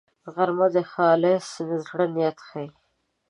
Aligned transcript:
غرمه 0.33 0.67
د 0.75 0.77
خالص 0.91 1.47
زړه 1.85 2.05
نیت 2.13 2.37
ښيي 2.47 2.67